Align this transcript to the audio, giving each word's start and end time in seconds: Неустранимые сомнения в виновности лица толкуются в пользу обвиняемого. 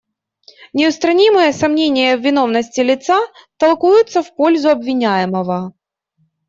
Неустранимые 0.73 1.53
сомнения 1.53 2.17
в 2.17 2.21
виновности 2.21 2.79
лица 2.79 3.21
толкуются 3.57 4.23
в 4.23 4.33
пользу 4.33 4.69
обвиняемого. 4.71 5.73